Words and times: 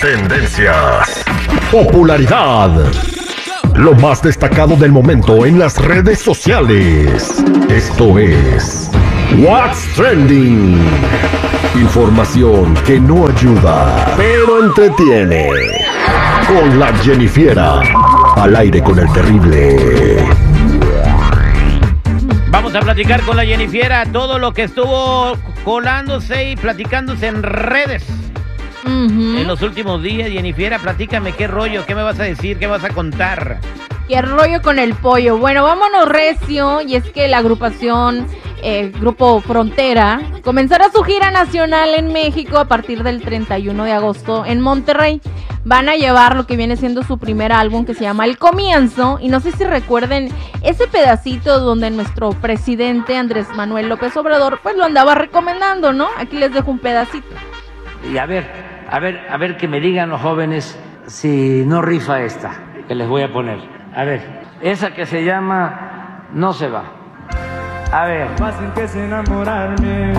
Tendencias. 0.00 1.24
Popularidad. 1.72 2.70
Lo 3.74 3.94
más 3.96 4.22
destacado 4.22 4.76
del 4.76 4.92
momento 4.92 5.44
en 5.44 5.58
las 5.58 5.76
redes 5.76 6.20
sociales. 6.20 7.44
Esto 7.68 8.16
es 8.16 8.92
What's 9.38 9.92
Trending. 9.96 10.80
Información 11.74 12.74
que 12.86 13.00
no 13.00 13.26
ayuda, 13.26 14.14
pero 14.16 14.66
entretiene. 14.66 15.50
Con 16.46 16.78
la 16.78 16.96
Jennifiera. 16.98 17.80
Al 18.36 18.54
aire 18.54 18.80
con 18.80 19.00
el 19.00 19.12
terrible. 19.12 20.24
Vamos 22.50 22.72
a 22.76 22.80
platicar 22.80 23.20
con 23.22 23.36
la 23.36 23.44
Jennifiera 23.44 24.06
todo 24.06 24.38
lo 24.38 24.52
que 24.52 24.62
estuvo 24.62 25.36
colándose 25.64 26.50
y 26.50 26.56
platicándose 26.56 27.26
en 27.26 27.42
redes. 27.42 28.06
En 28.84 29.46
los 29.46 29.62
últimos 29.62 30.02
días, 30.02 30.30
Jennifiera, 30.30 30.78
platícame 30.78 31.32
qué 31.32 31.46
rollo, 31.46 31.84
qué 31.86 31.94
me 31.94 32.02
vas 32.02 32.18
a 32.20 32.24
decir, 32.24 32.58
qué 32.58 32.66
vas 32.66 32.84
a 32.84 32.90
contar. 32.90 33.60
Qué 34.08 34.22
rollo 34.22 34.62
con 34.62 34.78
el 34.78 34.94
pollo. 34.94 35.36
Bueno, 35.36 35.64
vámonos 35.64 36.08
recio. 36.08 36.80
Y 36.80 36.94
es 36.94 37.04
que 37.10 37.28
la 37.28 37.38
agrupación 37.38 38.26
eh, 38.62 38.90
Grupo 38.98 39.40
Frontera 39.40 40.20
comenzará 40.42 40.90
su 40.90 41.02
gira 41.02 41.30
nacional 41.30 41.94
en 41.94 42.12
México 42.12 42.58
a 42.58 42.64
partir 42.64 43.02
del 43.02 43.20
31 43.20 43.84
de 43.84 43.92
agosto 43.92 44.46
en 44.46 44.60
Monterrey. 44.60 45.20
Van 45.64 45.90
a 45.90 45.96
llevar 45.96 46.36
lo 46.36 46.46
que 46.46 46.56
viene 46.56 46.76
siendo 46.76 47.02
su 47.02 47.18
primer 47.18 47.52
álbum 47.52 47.84
que 47.84 47.92
se 47.92 48.04
llama 48.04 48.24
El 48.24 48.38
Comienzo. 48.38 49.18
Y 49.20 49.28
no 49.28 49.40
sé 49.40 49.52
si 49.52 49.64
recuerden 49.64 50.30
ese 50.62 50.86
pedacito 50.86 51.60
donde 51.60 51.90
nuestro 51.90 52.30
presidente 52.30 53.16
Andrés 53.16 53.48
Manuel 53.54 53.90
López 53.90 54.16
Obrador 54.16 54.60
pues 54.62 54.74
lo 54.74 54.84
andaba 54.84 55.14
recomendando, 55.16 55.92
¿no? 55.92 56.08
Aquí 56.16 56.38
les 56.38 56.52
dejo 56.52 56.70
un 56.70 56.78
pedacito. 56.78 57.28
Y 58.10 58.16
a 58.16 58.24
ver, 58.24 58.77
a 58.90 58.98
ver, 59.00 59.26
a 59.30 59.36
ver 59.36 59.56
que 59.56 59.68
me 59.68 59.80
digan 59.80 60.08
los 60.08 60.20
jóvenes 60.20 60.78
si 61.06 61.64
no 61.66 61.82
rifa 61.82 62.22
esta 62.22 62.52
que 62.86 62.94
les 62.94 63.06
voy 63.06 63.22
a 63.22 63.32
poner. 63.32 63.58
A 63.94 64.04
ver, 64.04 64.22
esa 64.62 64.94
que 64.94 65.04
se 65.04 65.24
llama 65.24 66.24
No 66.32 66.52
se 66.52 66.68
va. 66.68 66.84
A 67.92 68.06
ver. 68.06 68.28
Fácil 68.36 68.70
que 68.74 68.84
es 68.84 68.94
enamorarme, 68.96 70.12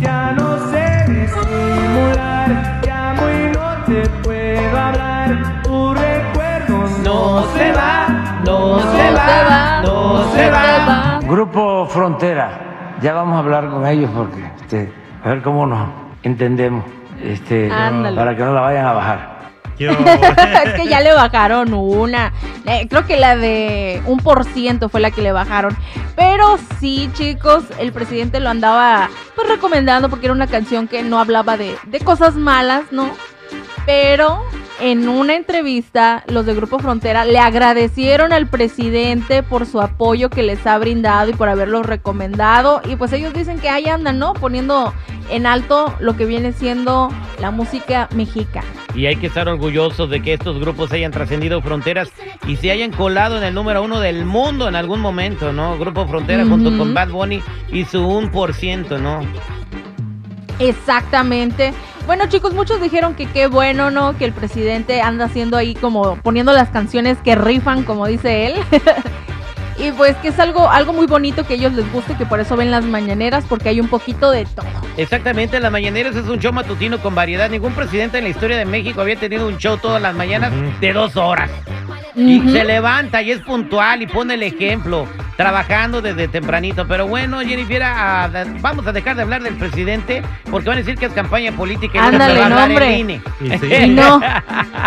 ya 0.00 0.32
no 0.32 0.58
sé 0.70 1.04
disimular, 1.08 2.80
llamo 2.84 3.22
y 3.30 3.56
no 3.56 3.84
te 3.86 4.08
puedo 4.22 4.78
hablar, 4.78 5.62
tu 5.62 5.94
recuerdo 5.94 6.78
no 7.04 7.42
se 7.54 7.72
va, 7.72 8.40
no 8.44 8.80
se 8.80 9.12
va, 9.12 9.82
no 9.82 10.32
se 10.32 10.50
va. 10.50 11.20
Grupo 11.22 11.86
Frontera, 11.86 12.96
ya 13.00 13.14
vamos 13.14 13.36
a 13.36 13.38
hablar 13.38 13.70
con 13.70 13.86
ellos 13.86 14.10
porque 14.14 14.44
este, 14.60 14.92
a 15.24 15.28
ver 15.28 15.42
cómo 15.42 15.66
nos 15.66 15.88
entendemos, 16.22 16.84
este, 17.22 17.70
Ándale. 17.70 18.16
para 18.16 18.36
que 18.36 18.42
no 18.42 18.54
la 18.54 18.60
vayan 18.60 18.86
a 18.86 18.92
bajar. 18.92 19.40
es 19.80 20.74
que 20.74 20.88
ya 20.88 21.00
le 21.00 21.12
bajaron 21.14 21.72
una. 21.72 22.32
Eh, 22.66 22.86
creo 22.88 23.06
que 23.06 23.16
la 23.16 23.36
de 23.36 24.02
un 24.06 24.18
por 24.18 24.44
ciento 24.44 24.90
fue 24.90 25.00
la 25.00 25.10
que 25.10 25.22
le 25.22 25.32
bajaron. 25.32 25.74
Pero 26.16 26.58
sí, 26.78 27.08
chicos, 27.14 27.64
el 27.78 27.92
presidente 27.92 28.40
lo 28.40 28.50
andaba 28.50 29.08
pues 29.34 29.48
recomendando 29.48 30.10
porque 30.10 30.26
era 30.26 30.34
una 30.34 30.46
canción 30.46 30.86
que 30.86 31.02
no 31.02 31.18
hablaba 31.18 31.56
de, 31.56 31.76
de 31.86 32.00
cosas 32.00 32.34
malas, 32.34 32.92
¿no? 32.92 33.10
Pero 33.86 34.42
en 34.80 35.08
una 35.08 35.34
entrevista, 35.34 36.24
los 36.26 36.46
de 36.46 36.54
Grupo 36.54 36.78
Frontera 36.78 37.24
le 37.24 37.38
agradecieron 37.38 38.32
al 38.32 38.46
presidente 38.46 39.42
por 39.42 39.66
su 39.66 39.80
apoyo 39.80 40.30
que 40.30 40.42
les 40.42 40.66
ha 40.66 40.78
brindado 40.78 41.30
y 41.30 41.34
por 41.34 41.48
haberlos 41.48 41.86
recomendado. 41.86 42.80
Y 42.84 42.96
pues 42.96 43.12
ellos 43.12 43.32
dicen 43.32 43.58
que 43.58 43.68
ahí 43.68 43.86
andan, 43.86 44.18
¿no? 44.18 44.34
Poniendo 44.34 44.92
en 45.30 45.46
alto 45.46 45.94
lo 46.00 46.16
que 46.16 46.24
viene 46.24 46.52
siendo 46.52 47.10
la 47.40 47.50
música 47.50 48.08
mexicana. 48.14 48.66
Y 48.94 49.06
hay 49.06 49.16
que 49.16 49.28
estar 49.28 49.48
orgullosos 49.48 50.10
de 50.10 50.20
que 50.20 50.34
estos 50.34 50.58
grupos 50.58 50.92
hayan 50.92 51.12
trascendido 51.12 51.62
fronteras 51.62 52.10
y 52.46 52.56
se 52.56 52.70
hayan 52.70 52.90
colado 52.90 53.38
en 53.38 53.44
el 53.44 53.54
número 53.54 53.82
uno 53.82 54.00
del 54.00 54.24
mundo 54.24 54.68
en 54.68 54.76
algún 54.76 55.00
momento, 55.00 55.52
¿no? 55.52 55.78
Grupo 55.78 56.06
Frontera 56.06 56.44
junto 56.44 56.76
con 56.76 56.92
Bad 56.92 57.10
Bunny 57.10 57.42
y 57.72 57.84
su 57.84 57.98
1%, 57.98 59.00
¿no? 59.00 59.20
Exactamente. 60.58 61.72
Bueno, 62.06 62.26
chicos, 62.28 62.54
muchos 62.54 62.80
dijeron 62.80 63.14
que 63.14 63.26
qué 63.26 63.46
bueno, 63.46 63.90
¿no? 63.90 64.16
Que 64.16 64.24
el 64.24 64.32
presidente 64.32 65.00
anda 65.00 65.26
haciendo 65.26 65.56
ahí 65.56 65.74
como 65.74 66.16
poniendo 66.16 66.52
las 66.52 66.70
canciones 66.70 67.18
que 67.18 67.34
rifan, 67.36 67.84
como 67.84 68.06
dice 68.06 68.46
él. 68.46 68.54
y 69.80 69.92
pues 69.92 70.16
que 70.16 70.28
es 70.28 70.38
algo, 70.38 70.68
algo 70.68 70.92
muy 70.92 71.06
bonito 71.06 71.46
que 71.46 71.54
a 71.54 71.56
ellos 71.56 71.72
les 71.72 71.90
guste, 71.92 72.16
que 72.16 72.26
por 72.26 72.40
eso 72.40 72.56
ven 72.56 72.70
las 72.70 72.84
mañaneras, 72.84 73.44
porque 73.48 73.70
hay 73.70 73.80
un 73.80 73.88
poquito 73.88 74.30
de 74.30 74.44
todo. 74.44 74.66
Exactamente, 74.96 75.58
las 75.58 75.72
mañaneras 75.72 76.14
es 76.16 76.26
un 76.26 76.38
show 76.38 76.52
matutino 76.52 76.98
con 76.98 77.14
variedad. 77.14 77.48
Ningún 77.48 77.72
presidente 77.72 78.18
en 78.18 78.24
la 78.24 78.30
historia 78.30 78.58
de 78.58 78.66
México 78.66 79.00
había 79.00 79.16
tenido 79.16 79.48
un 79.48 79.56
show 79.56 79.78
todas 79.78 80.02
las 80.02 80.14
mañanas 80.14 80.52
de 80.80 80.92
dos 80.92 81.16
horas. 81.16 81.50
Y 82.14 82.40
se 82.50 82.64
levanta 82.64 83.22
y 83.22 83.30
es 83.30 83.40
puntual 83.40 84.02
y 84.02 84.06
pone 84.06 84.34
el 84.34 84.42
ejemplo, 84.42 85.06
trabajando 85.42 86.02
desde 86.02 86.28
tempranito. 86.28 86.86
Pero 86.86 87.06
bueno, 87.06 87.40
Jennifer, 87.40 87.82
a- 87.82 88.24
a- 88.24 88.44
vamos 88.60 88.86
a 88.86 88.92
dejar 88.92 89.16
de 89.16 89.22
hablar 89.22 89.42
del 89.42 89.56
presidente 89.56 90.22
porque 90.50 90.68
van 90.68 90.78
a 90.78 90.80
decir 90.82 90.96
que 90.96 91.06
es 91.06 91.12
campaña 91.12 91.52
política 91.52 91.94
y 91.96 92.00
Ándale, 92.00 92.48
no, 92.48 92.62
hombre. 92.64 92.98
INE. 92.98 93.20
Y 93.40 93.88
no, 93.90 94.20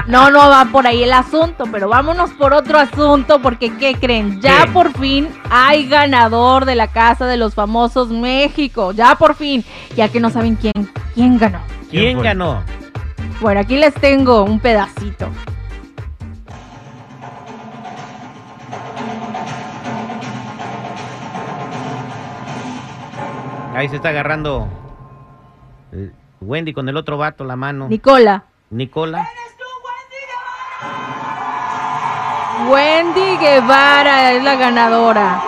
no, 0.08 0.30
no 0.30 0.50
va 0.50 0.66
por 0.72 0.86
ahí 0.88 1.04
el 1.04 1.14
asunto, 1.14 1.66
pero 1.72 1.90
vámonos 1.90 2.32
por 2.32 2.54
otro 2.54 2.80
asunto, 2.80 3.40
porque 3.42 3.76
¿qué 3.78 3.96
creen? 3.96 4.40
Ya 4.42 4.66
¿Qué? 4.66 4.72
por 4.72 4.94
fin 4.98 5.30
hay 5.50 5.88
ganador 5.88 6.66
de 6.66 6.76
la 6.76 6.88
Casa 6.88 7.26
de 7.26 7.38
los 7.38 7.54
Famosos 7.56 8.10
México, 8.10 8.92
ya 8.92 9.16
por 9.16 9.36
fin, 9.36 9.64
ya 9.96 10.10
que 10.10 10.20
no 10.20 10.30
saben 10.30 10.56
quién, 10.56 10.74
quién 11.16 11.38
ganó. 11.38 11.60
¿Quién 11.90 12.22
ganó? 12.22 12.64
Bueno, 13.42 13.60
aquí 13.60 13.78
les 13.78 13.94
tengo 13.96 14.44
un 14.44 14.60
pedacito. 14.60 15.30
Ahí 23.74 23.90
se 23.90 23.96
está 23.96 24.10
agarrando 24.10 24.68
eh, 25.92 26.12
Wendy 26.42 26.74
con 26.74 26.88
el 26.90 26.98
otro 26.98 27.18
vato 27.18 27.44
la 27.44 27.56
mano. 27.56 27.88
Nicola. 27.90 28.44
Nicola. 28.70 29.28
Wendy 32.70 33.38
Guevara 33.38 34.34
es 34.34 34.44
la 34.44 34.56
ganadora. 34.56 35.42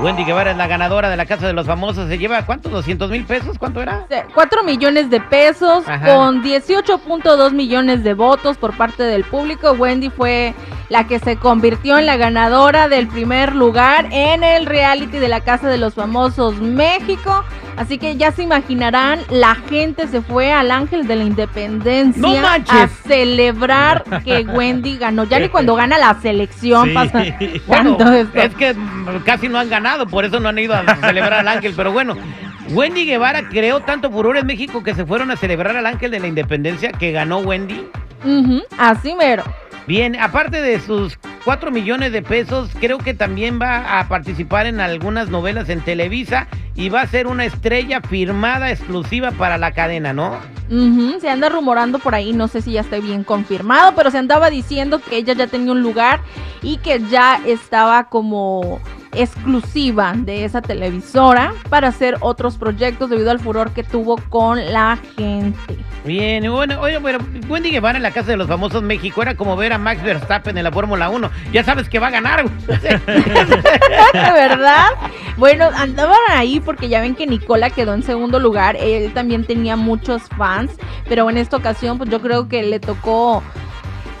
Wendy 0.00 0.24
Guevara 0.24 0.50
es 0.50 0.56
la 0.56 0.66
ganadora 0.66 1.08
de 1.08 1.16
la 1.16 1.26
Casa 1.26 1.46
de 1.46 1.52
los 1.52 1.66
Famosos. 1.66 2.08
¿Se 2.08 2.18
lleva 2.18 2.44
cuánto? 2.44 2.70
¿200 2.70 3.08
mil 3.08 3.24
pesos? 3.24 3.58
¿Cuánto 3.58 3.80
era? 3.80 4.06
4 4.34 4.62
millones 4.64 5.10
de 5.10 5.20
pesos 5.20 5.88
Ajá. 5.88 6.14
con 6.14 6.42
18.2 6.42 7.52
millones 7.52 8.04
de 8.04 8.14
votos 8.14 8.56
por 8.58 8.76
parte 8.76 9.02
del 9.02 9.24
público. 9.24 9.72
Wendy 9.72 10.10
fue 10.10 10.54
la 10.88 11.06
que 11.06 11.18
se 11.18 11.36
convirtió 11.36 11.98
en 11.98 12.06
la 12.06 12.16
ganadora 12.16 12.88
del 12.88 13.08
primer 13.08 13.54
lugar 13.54 14.06
en 14.10 14.42
el 14.44 14.66
reality 14.66 15.18
de 15.18 15.28
la 15.28 15.40
Casa 15.40 15.68
de 15.68 15.78
los 15.78 15.94
Famosos 15.94 16.60
México. 16.60 17.44
Así 17.76 17.98
que 17.98 18.16
ya 18.16 18.30
se 18.30 18.44
imaginarán, 18.44 19.18
la 19.30 19.56
gente 19.56 20.06
se 20.06 20.20
fue 20.22 20.52
al 20.52 20.70
Ángel 20.70 21.08
de 21.08 21.16
la 21.16 21.24
Independencia 21.24 22.54
a 22.68 22.86
celebrar 22.88 24.04
que 24.24 24.40
Wendy 24.42 24.96
ganó. 24.96 25.24
Ya 25.24 25.40
ni 25.40 25.48
cuando 25.48 25.74
gana 25.74 25.98
la 25.98 26.14
selección 26.20 26.88
Sí. 26.88 26.94
pasa 26.94 27.24
Bueno, 27.66 27.96
tanto 27.96 28.12
esto. 28.12 28.38
es 28.38 28.54
que 28.54 28.76
casi 29.24 29.48
no 29.48 29.58
han 29.58 29.68
ganado, 29.70 30.06
por 30.06 30.24
eso 30.24 30.38
no 30.38 30.50
han 30.50 30.58
ido 30.58 30.74
a 30.74 30.84
celebrar 30.96 31.32
al 31.40 31.48
Ángel. 31.48 31.72
Pero 31.76 31.90
bueno, 31.92 32.16
Wendy 32.70 33.06
Guevara 33.06 33.48
creó 33.48 33.80
tanto 33.80 34.08
furor 34.10 34.36
en 34.36 34.46
México 34.46 34.82
que 34.84 34.94
se 34.94 35.04
fueron 35.04 35.30
a 35.32 35.36
celebrar 35.36 35.76
al 35.76 35.86
Ángel 35.86 36.10
de 36.12 36.20
la 36.20 36.28
Independencia 36.28 36.92
que 36.92 37.10
ganó 37.10 37.38
Wendy. 37.38 37.88
Ujú, 38.24 38.62
así 38.78 39.14
mero. 39.16 39.42
Bien, 39.86 40.16
aparte 40.18 40.62
de 40.62 40.80
sus 40.80 41.18
4 41.44 41.70
millones 41.70 42.10
de 42.12 42.22
pesos, 42.22 42.70
creo 42.80 42.96
que 42.98 43.12
también 43.12 43.60
va 43.60 43.98
a 44.00 44.08
participar 44.08 44.66
en 44.66 44.80
algunas 44.80 45.28
novelas 45.28 45.68
en 45.68 45.82
Televisa 45.82 46.48
y 46.74 46.88
va 46.88 47.02
a 47.02 47.06
ser 47.06 47.26
una 47.26 47.44
estrella 47.44 48.00
firmada 48.00 48.70
exclusiva 48.70 49.30
para 49.32 49.58
la 49.58 49.72
cadena, 49.72 50.14
¿no? 50.14 50.38
Ujú, 50.70 51.20
Se 51.20 51.28
anda 51.28 51.50
rumorando 51.50 51.98
por 51.98 52.14
ahí, 52.14 52.32
no 52.32 52.48
sé 52.48 52.62
si 52.62 52.72
ya 52.72 52.80
está 52.80 52.98
bien 52.98 53.24
confirmado, 53.24 53.94
pero 53.94 54.10
se 54.10 54.16
andaba 54.16 54.48
diciendo 54.48 55.00
que 55.00 55.18
ella 55.18 55.34
ya 55.34 55.46
tenía 55.46 55.72
un 55.72 55.82
lugar 55.82 56.20
y 56.62 56.78
que 56.78 57.02
ya 57.10 57.38
estaba 57.46 58.08
como 58.08 58.80
exclusiva 59.16 60.14
de 60.16 60.44
esa 60.44 60.62
televisora 60.62 61.52
para 61.68 61.88
hacer 61.88 62.16
otros 62.20 62.56
proyectos 62.56 63.10
debido 63.10 63.30
al 63.30 63.40
furor 63.40 63.72
que 63.72 63.82
tuvo 63.82 64.16
con 64.28 64.72
la 64.72 64.98
gente. 65.16 65.76
Bien, 66.04 66.50
bueno, 66.52 66.80
oye, 66.80 66.98
bueno, 66.98 67.18
Wendy 67.48 67.70
Guevara 67.70 67.96
en 67.96 68.02
la 68.02 68.10
Casa 68.10 68.32
de 68.32 68.36
los 68.36 68.46
Famosos 68.46 68.82
México 68.82 69.22
era 69.22 69.36
como 69.36 69.56
ver 69.56 69.72
a 69.72 69.78
Max 69.78 70.02
Verstappen 70.02 70.58
en 70.58 70.64
la 70.64 70.70
Fórmula 70.70 71.08
1. 71.08 71.30
Ya 71.52 71.64
sabes 71.64 71.88
que 71.88 71.98
va 71.98 72.08
a 72.08 72.10
ganar. 72.10 72.48
¿De 72.50 73.00
verdad? 74.12 74.88
Bueno, 75.36 75.70
andaban 75.74 76.18
ahí 76.28 76.60
porque 76.60 76.88
ya 76.88 77.00
ven 77.00 77.14
que 77.14 77.26
Nicola 77.26 77.70
quedó 77.70 77.94
en 77.94 78.02
segundo 78.02 78.38
lugar. 78.38 78.76
Él 78.78 79.12
también 79.14 79.44
tenía 79.44 79.76
muchos 79.76 80.22
fans, 80.36 80.72
pero 81.08 81.28
en 81.30 81.38
esta 81.38 81.56
ocasión, 81.56 81.96
pues 81.96 82.10
yo 82.10 82.20
creo 82.20 82.48
que 82.48 82.62
le 82.62 82.80
tocó. 82.80 83.42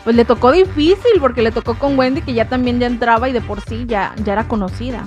Pues 0.04 0.14
le 0.16 0.24
tocó 0.24 0.52
difícil 0.52 1.12
porque 1.20 1.40
le 1.42 1.50
tocó 1.50 1.74
con 1.74 1.98
Wendy 1.98 2.20
que 2.20 2.34
ya 2.34 2.46
también 2.48 2.78
ya 2.78 2.86
entraba 2.86 3.28
y 3.28 3.32
de 3.32 3.40
por 3.40 3.60
sí 3.62 3.84
ya, 3.86 4.14
ya 4.22 4.34
era 4.34 4.46
conocida. 4.46 5.04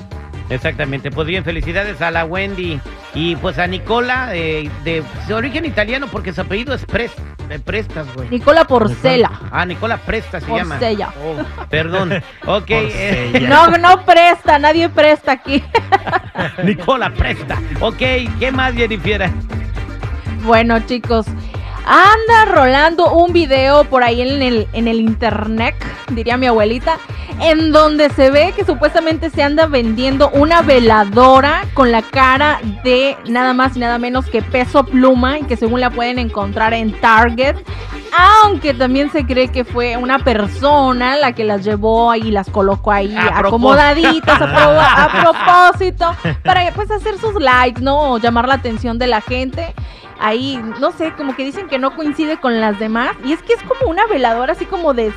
Exactamente, 0.50 1.12
pues 1.12 1.28
bien, 1.28 1.44
felicidades 1.44 2.02
a 2.02 2.10
la 2.10 2.24
Wendy 2.24 2.80
y 3.14 3.36
pues 3.36 3.60
a 3.60 3.68
Nicola, 3.68 4.30
eh, 4.34 4.72
de, 4.86 5.04
de 5.28 5.34
origen 5.34 5.66
italiano, 5.66 6.08
porque 6.10 6.32
su 6.32 6.40
apellido 6.40 6.74
es 6.74 6.88
Pres- 6.88 7.12
eh, 7.50 7.60
Prestas, 7.60 8.08
güey. 8.16 8.30
Nicola 8.30 8.64
Porcela. 8.66 9.30
Ah, 9.52 9.66
Nicola 9.66 9.98
Presta 9.98 10.40
se 10.40 10.48
llama. 10.50 10.76
Porcella. 10.76 11.10
Oh, 11.24 11.66
perdón. 11.70 12.14
Ok, 12.46 12.70
eh. 12.70 13.46
No, 13.50 13.68
no 13.78 14.06
presta, 14.06 14.58
nadie 14.58 14.88
presta 14.88 15.34
aquí. 15.34 15.62
Nicola 16.64 17.14
Presta. 17.14 17.62
Ok, 17.82 17.98
¿qué 18.40 18.52
más, 18.54 18.74
Jennifer? 18.74 19.30
Bueno, 20.44 20.80
chicos, 20.86 21.26
anda 21.88 22.52
rolando 22.52 23.14
un 23.14 23.32
video 23.32 23.86
por 23.86 24.04
ahí 24.04 24.22
en 24.22 24.42
el, 24.42 24.68
en 24.74 24.90
el 24.90 25.00
internet, 25.00 25.76
diría 26.10 26.36
mi 26.36 26.48
abuelita, 26.48 26.98
en 27.40 27.72
donde 27.72 28.10
se 28.10 28.30
ve 28.30 28.54
que 28.56 28.66
supuestamente 28.66 29.30
se 29.30 29.42
anda 29.42 29.68
vendiendo 29.68 30.30
una 30.32 30.62
veladora 30.62 31.64
con 31.74 31.92
la 31.92 32.02
cara 32.02 32.60
de 32.84 33.16
nada 33.30 33.54
más 33.54 33.78
y 33.78 33.80
nada 33.80 34.00
menos 34.00 34.26
que 34.26 34.42
peso 34.42 34.84
pluma 34.84 35.40
y 35.40 35.44
que 35.44 35.56
según 35.56 35.80
la 35.80 35.90
pueden 35.90 36.20
encontrar 36.20 36.74
en 36.74 36.92
Target. 37.00 37.56
Aunque 38.44 38.74
también 38.74 39.12
se 39.12 39.26
cree 39.26 39.50
que 39.50 39.64
fue 39.64 39.96
una 39.96 40.20
persona 40.20 41.18
la 41.18 41.34
que 41.34 41.44
las 41.44 41.64
llevó 41.64 42.16
y 42.16 42.32
las 42.32 42.50
colocó 42.50 42.92
ahí 42.92 43.14
A 43.16 43.40
acomodaditas 43.40 44.42
a 44.42 45.10
propósito 45.72 46.16
para 46.44 46.72
pues 46.72 46.90
hacer 46.90 47.20
sus 47.20 47.36
likes, 47.36 47.82
¿no? 47.82 48.14
O 48.14 48.18
llamar 48.18 48.48
la 48.48 48.56
atención 48.56 48.98
de 48.98 49.08
la 49.08 49.22
gente 49.22 49.76
ahí, 50.20 50.62
no 50.80 50.92
sé, 50.92 51.14
como 51.14 51.36
que 51.36 51.44
dicen 51.44 51.68
que 51.68 51.80
no 51.80 51.96
coincide 51.96 52.38
con 52.40 52.60
las 52.60 52.80
demás. 52.80 53.16
Y 53.24 53.34
es 53.34 53.42
que 53.42 53.54
es 53.54 53.64
como 53.64 53.90
una 53.90 54.06
veladora 54.08 54.54
así 54.54 54.66
como 54.66 54.94
de, 54.94 55.12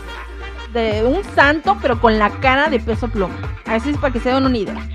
de 0.72 1.04
un 1.04 1.22
santo, 1.34 1.76
pero 1.80 2.00
con 2.00 2.18
la 2.18 2.30
cara 2.30 2.68
de 2.68 2.80
peso 2.80 3.08
pluma. 3.08 3.34
Así 3.66 3.90
es 3.90 3.98
para 3.98 4.12
que 4.12 4.20
se 4.20 4.30
den 4.30 4.44
una 4.44 4.58
idea. 4.58 4.88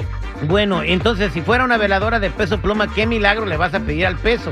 Bueno, 0.43 0.83
entonces, 0.83 1.31
si 1.33 1.41
fuera 1.41 1.63
una 1.63 1.77
veladora 1.77 2.19
de 2.19 2.29
peso 2.29 2.59
pluma, 2.59 2.93
¿qué 2.93 3.07
milagro 3.07 3.45
le 3.45 3.57
vas 3.57 3.73
a 3.73 3.79
pedir 3.79 4.05
al 4.05 4.17
peso? 4.17 4.51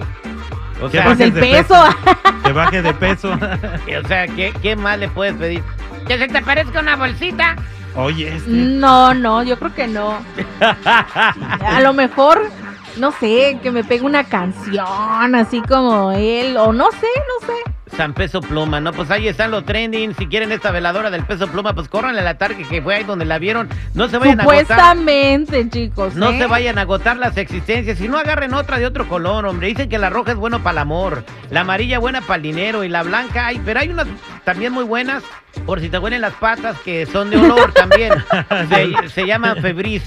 O 0.81 0.89
¿Qué 0.89 0.97
sea, 0.97 1.05
Pues 1.05 1.19
el 1.19 1.33
de 1.33 1.41
peso. 1.41 1.83
Que 2.43 2.51
baje 2.51 2.81
de 2.81 2.93
peso. 2.93 3.31
o 4.03 4.07
sea 4.07 4.27
¿qué, 4.27 4.53
¿qué 4.61 4.75
más 4.75 4.99
le 4.99 5.07
puedes 5.07 5.33
pedir? 5.35 5.63
Que 6.07 6.17
se 6.17 6.27
te 6.27 6.41
parezca 6.41 6.81
una 6.81 6.97
bolsita. 6.97 7.55
Oye, 7.95 8.35
este. 8.35 8.49
No, 8.49 9.13
no, 9.13 9.43
yo 9.43 9.57
creo 9.57 9.73
que 9.73 9.87
no. 9.87 10.17
A 10.59 11.79
lo 11.81 11.93
mejor, 11.93 12.49
no 12.97 13.11
sé, 13.11 13.59
que 13.61 13.71
me 13.71 13.83
pegue 13.83 14.03
una 14.03 14.23
canción 14.23 15.35
así 15.35 15.61
como 15.61 16.11
él, 16.11 16.57
o 16.57 16.73
no 16.73 16.91
sé, 16.91 17.07
no 17.07 17.47
sé. 17.47 17.73
San 17.95 18.13
Peso 18.13 18.41
Pluma, 18.41 18.79
¿no? 18.79 18.91
Pues 18.91 19.11
ahí 19.11 19.27
están 19.27 19.51
los 19.51 19.65
trending. 19.65 20.15
Si 20.15 20.27
quieren 20.27 20.51
esta 20.51 20.71
veladora 20.71 21.11
del 21.11 21.23
peso 21.25 21.47
pluma, 21.47 21.73
pues 21.73 21.87
córranle 21.87 22.21
a 22.21 22.23
la 22.23 22.37
tarde 22.37 22.63
que 22.67 22.81
fue 22.81 22.95
ahí 22.95 23.03
donde 23.03 23.25
la 23.25 23.37
vieron. 23.37 23.69
No 23.93 24.07
se 24.07 24.17
vayan 24.17 24.39
a 24.39 24.43
agotar. 24.43 24.61
Supuestamente, 24.61 25.69
chicos. 25.69 26.15
No 26.15 26.31
¿eh? 26.31 26.39
se 26.39 26.47
vayan 26.47 26.77
a 26.79 26.81
agotar 26.81 27.17
las 27.17 27.37
existencias. 27.37 27.99
Si 27.99 28.07
no 28.07 28.17
agarren 28.17 28.53
otra 28.53 28.79
de 28.79 28.87
otro 28.87 29.07
color, 29.07 29.45
hombre. 29.45 29.67
Dicen 29.67 29.89
que 29.89 29.99
la 29.99 30.09
roja 30.09 30.31
es 30.31 30.37
bueno 30.37 30.63
para 30.63 30.71
el 30.73 30.77
amor. 30.79 31.23
La 31.51 31.61
amarilla 31.61 31.99
buena 31.99 32.21
para 32.21 32.37
el 32.37 32.41
dinero. 32.41 32.83
Y 32.83 32.89
la 32.89 33.03
blanca, 33.03 33.47
hay, 33.47 33.61
pero 33.63 33.79
hay 33.79 33.89
unas 33.89 34.07
también 34.43 34.73
muy 34.73 34.83
buenas. 34.83 35.23
Por 35.65 35.79
si 35.79 35.87
te 35.89 35.99
huelen 35.99 36.21
las 36.21 36.33
patas, 36.33 36.77
que 36.79 37.05
son 37.05 37.29
de 37.29 37.37
olor 37.37 37.71
también. 37.73 38.11
se, 38.69 39.09
se 39.09 39.25
llaman 39.27 39.57
febriz. 39.61 40.03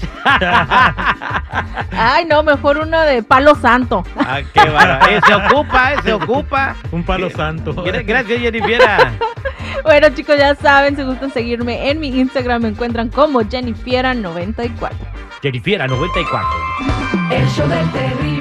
Ay, 1.91 2.25
no, 2.25 2.43
mejor 2.43 2.77
uno 2.77 2.99
de 3.01 3.23
palo 3.23 3.55
santo. 3.55 4.03
ah, 4.17 4.39
qué. 4.53 4.61
Eh, 5.15 5.21
se 5.25 5.33
ocupa, 5.35 5.93
eh, 5.93 5.97
se 6.03 6.13
ocupa. 6.13 6.75
Un 6.91 7.03
palo 7.03 7.29
santo. 7.29 7.73
Gra- 7.75 8.05
Gracias, 8.05 8.39
Jennifer. 8.41 8.81
Bueno, 9.83 10.09
chicos, 10.09 10.37
ya 10.37 10.53
saben, 10.55 10.95
si 10.95 11.03
gustan 11.03 11.31
seguirme 11.31 11.89
en 11.89 11.99
mi 11.99 12.07
Instagram, 12.09 12.63
me 12.63 12.67
encuentran 12.69 13.09
como 13.09 13.41
Jennifiera94. 13.41 14.91
Jennifer 15.41 15.87
94. 15.89 16.47
El 17.31 17.47
show 17.49 17.67
del 17.67 17.89
terrible. 17.91 18.36